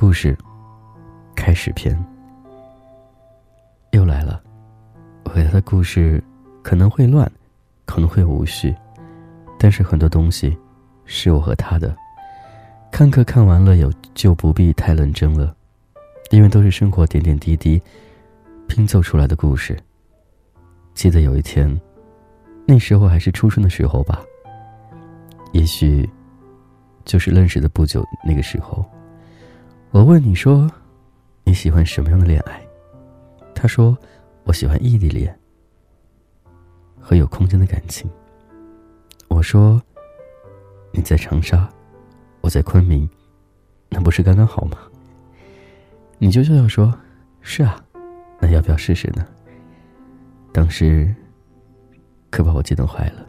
[0.00, 0.38] 故事
[1.34, 1.92] 开始篇
[3.90, 4.40] 又来了。
[5.24, 6.22] 我和他的故事
[6.62, 7.28] 可能会乱，
[7.84, 8.72] 可能会无序，
[9.58, 10.56] 但是很多东西
[11.04, 11.96] 是我和他的。
[12.92, 15.52] 看课看完了，有就不必太认真了，
[16.30, 17.82] 因为都是生活点点滴滴
[18.68, 19.76] 拼凑出来的故事。
[20.94, 21.68] 记得有一天，
[22.64, 24.20] 那时候还是初春的时候吧，
[25.50, 26.08] 也许
[27.04, 28.88] 就是认识的不久那个时候。
[29.98, 30.70] 我问你说，
[31.42, 32.64] 你喜欢什么样的恋爱？
[33.52, 33.98] 他说，
[34.44, 35.36] 我喜欢异地恋
[37.00, 38.08] 和有空间的感情。
[39.26, 39.82] 我说，
[40.92, 41.68] 你在长沙，
[42.42, 43.10] 我在昆明，
[43.88, 44.78] 那不是刚刚好吗？
[46.18, 46.94] 你就笑笑说，
[47.40, 47.84] 是啊，
[48.38, 49.26] 那要不要试试呢？
[50.52, 51.12] 当时
[52.30, 53.26] 可把我激动坏了。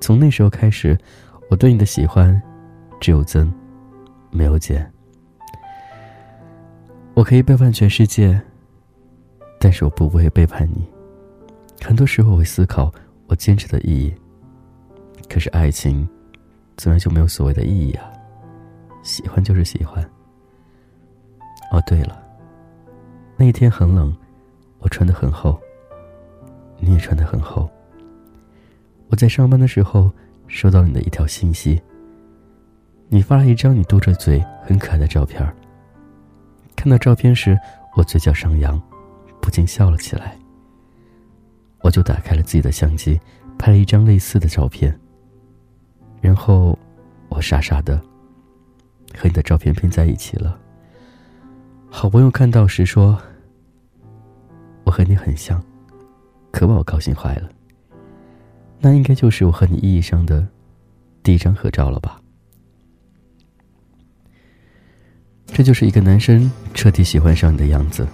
[0.00, 0.98] 从那时候开始，
[1.50, 2.40] 我对你的喜欢
[2.98, 3.52] 只有增，
[4.30, 4.90] 没有减。
[7.14, 8.40] 我可以背叛全世界，
[9.60, 10.84] 但是我不会背叛你。
[11.80, 12.92] 很多时候我会思考
[13.28, 14.12] 我坚持的意义。
[15.28, 16.06] 可是爱情，
[16.76, 18.10] 从来就没有所谓的意义啊！
[19.02, 20.02] 喜欢就是喜欢。
[21.70, 22.20] 哦，对了，
[23.36, 24.14] 那一天很冷，
[24.80, 25.58] 我穿的很厚，
[26.78, 27.70] 你也穿的很厚。
[29.08, 30.10] 我在上班的时候
[30.48, 31.80] 收到了你的一条信息，
[33.08, 35.54] 你发了一张你嘟着嘴很可爱的照片儿。
[36.76, 37.58] 看到照片时，
[37.96, 38.80] 我嘴角上扬，
[39.40, 40.36] 不禁笑了起来。
[41.80, 43.20] 我就打开了自己的相机，
[43.58, 44.98] 拍了一张类似的照片。
[46.20, 46.78] 然后，
[47.28, 47.98] 我傻傻的
[49.16, 50.58] 和你的照片拼在一起了。
[51.90, 53.18] 好朋友看到时说
[54.84, 55.62] ：“我和你很像，
[56.50, 57.48] 可把我高兴坏了。”
[58.80, 60.46] 那应该就是我和你意义上的
[61.22, 62.20] 第一张合照了吧？
[65.54, 68.04] 这就是一个男生彻底喜欢上你的样子。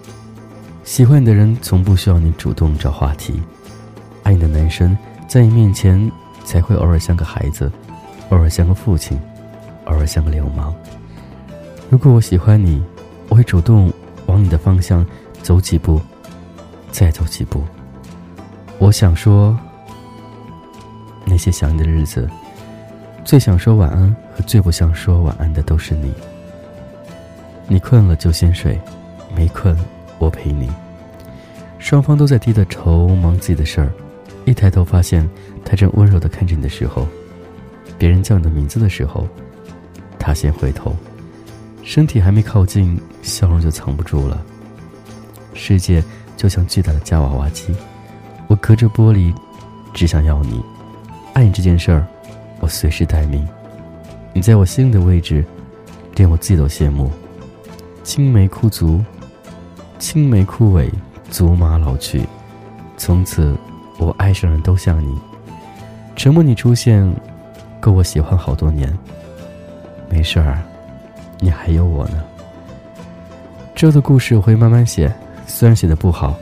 [0.85, 3.41] 喜欢你的人从不需要你主动找话题，
[4.25, 4.95] 爱你的男生
[5.27, 6.13] 在你面前
[6.45, 7.73] 才会偶尔像个孩子，
[8.29, 9.19] 偶尔像个父亲，
[9.87, 10.75] 偶尔像个流氓。
[11.89, 12.83] 如果我喜欢你，
[13.31, 13.91] 我会主动
[14.27, 15.05] 往你的方向
[15.43, 15.99] 走几步，
[16.93, 17.65] 再走几步。
[18.79, 19.59] 我想说，
[21.25, 22.29] 那些想你的日子，
[23.25, 26.13] 最想说晚安和最不想说晚安的都是你。
[27.73, 28.77] 你困了就先睡，
[29.33, 29.79] 没困
[30.19, 30.69] 我陪你。
[31.79, 33.93] 双方都在低着头忙自己的事儿，
[34.45, 35.27] 一抬头发现
[35.65, 37.07] 他正温柔的看着你的时候，
[37.97, 39.25] 别人叫你的名字的时候，
[40.19, 40.97] 他先回头，
[41.85, 44.45] 身体还没靠近，笑容就藏不住了。
[45.55, 46.03] 世界
[46.37, 47.73] 就像巨大的夹娃娃机，
[48.49, 49.33] 我隔着玻璃，
[49.95, 50.61] 只想要你，
[51.35, 52.05] 爱你这件事儿，
[52.59, 53.47] 我随时待命。
[54.33, 55.45] 你在我心里的位置，
[56.17, 57.09] 连我自己都羡慕。
[58.03, 59.05] 青梅枯足，
[59.99, 60.91] 青梅枯萎，
[61.31, 62.27] 竹马老去。
[62.97, 63.55] 从此，
[63.99, 65.19] 我爱上人都像你。
[66.17, 67.15] 沉默你出现，
[67.79, 68.93] 够我喜欢好多年。
[70.09, 70.59] 没事儿，
[71.39, 72.23] 你还有我呢。
[73.75, 75.13] 之后的故事我会慢慢写，
[75.47, 76.35] 虽然写的不好，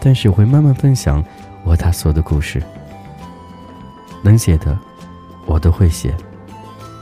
[0.00, 1.22] 但是我会慢慢分享
[1.64, 2.62] 我和他所有的故事。
[4.22, 4.78] 能写的，
[5.46, 6.14] 我都会写。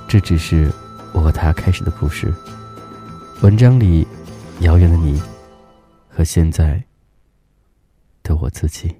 [0.09, 0.71] 这只是
[1.15, 2.33] 我和他开始的故事。
[3.43, 4.07] 文章里，
[4.61, 5.19] 遥远的你，
[6.11, 6.85] 和现在
[8.23, 8.95] 的我自己。